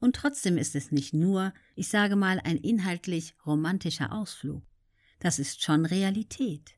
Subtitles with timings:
[0.00, 4.62] Und trotzdem ist es nicht nur, ich sage mal, ein inhaltlich romantischer Ausflug.
[5.18, 6.74] Das ist schon Realität.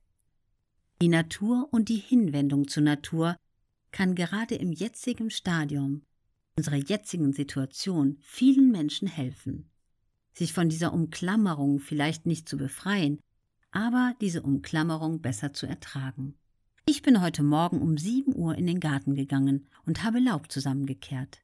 [1.03, 3.37] Die Natur und die Hinwendung zur Natur
[3.91, 6.03] kann gerade im jetzigen Stadium,
[6.57, 9.71] unserer jetzigen Situation, vielen Menschen helfen.
[10.33, 13.19] Sich von dieser Umklammerung vielleicht nicht zu befreien,
[13.73, 16.35] aber diese Umklammerung besser zu ertragen.
[16.87, 21.43] Ich bin heute Morgen um sieben Uhr in den Garten gegangen und habe Laub zusammengekehrt.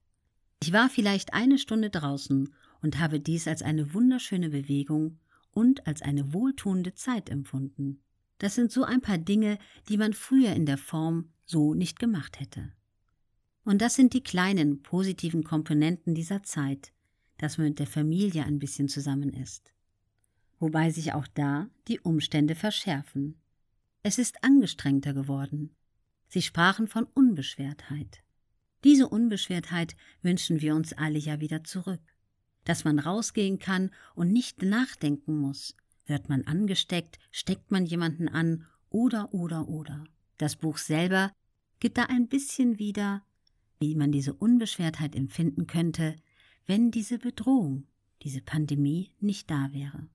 [0.62, 2.52] Ich war vielleicht eine Stunde draußen
[2.82, 5.18] und habe dies als eine wunderschöne Bewegung
[5.50, 8.00] und als eine wohltuende Zeit empfunden.
[8.38, 9.58] Das sind so ein paar Dinge,
[9.88, 12.72] die man früher in der Form so nicht gemacht hätte.
[13.64, 16.92] Und das sind die kleinen positiven Komponenten dieser Zeit,
[17.38, 19.72] dass man mit der Familie ein bisschen zusammen ist.
[20.58, 23.40] Wobei sich auch da die Umstände verschärfen.
[24.02, 25.74] Es ist angestrengter geworden.
[26.28, 28.22] Sie sprachen von Unbeschwertheit.
[28.86, 31.98] Diese Unbeschwertheit wünschen wir uns alle ja wieder zurück.
[32.62, 35.74] Dass man rausgehen kann und nicht nachdenken muss.
[36.06, 40.04] Wird man angesteckt, steckt man jemanden an oder oder oder.
[40.38, 41.32] Das Buch selber
[41.80, 43.24] gibt da ein bisschen wieder,
[43.80, 46.14] wie man diese Unbeschwertheit empfinden könnte,
[46.66, 47.88] wenn diese Bedrohung,
[48.22, 50.06] diese Pandemie nicht da wäre.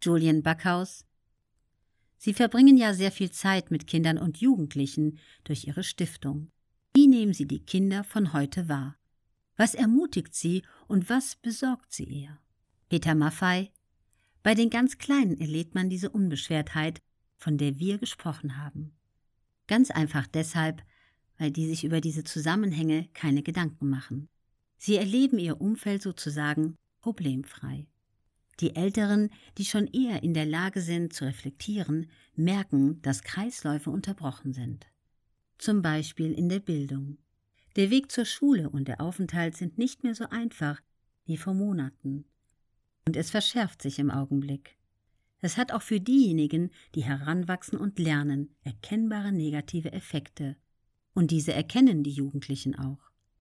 [0.00, 1.04] Julian Backhaus
[2.16, 6.50] Sie verbringen ja sehr viel Zeit mit Kindern und Jugendlichen durch Ihre Stiftung.
[6.96, 8.96] Wie nehmen Sie die Kinder von heute wahr?
[9.56, 12.38] Was ermutigt sie und was besorgt sie eher?
[12.88, 13.72] Peter Maffei
[14.44, 17.02] Bei den ganz Kleinen erlebt man diese Unbeschwertheit,
[17.36, 18.92] von der wir gesprochen haben.
[19.66, 20.84] Ganz einfach deshalb,
[21.36, 24.28] weil die sich über diese Zusammenhänge keine Gedanken machen.
[24.78, 27.88] Sie erleben ihr Umfeld sozusagen problemfrei.
[28.60, 34.52] Die Älteren, die schon eher in der Lage sind zu reflektieren, merken, dass Kreisläufe unterbrochen
[34.52, 34.86] sind
[35.58, 37.18] zum Beispiel in der Bildung.
[37.76, 40.80] Der Weg zur Schule und der Aufenthalt sind nicht mehr so einfach
[41.24, 42.24] wie vor Monaten.
[43.06, 44.76] Und es verschärft sich im Augenblick.
[45.40, 50.56] Es hat auch für diejenigen, die heranwachsen und lernen, erkennbare negative Effekte.
[51.12, 53.10] Und diese erkennen die Jugendlichen auch.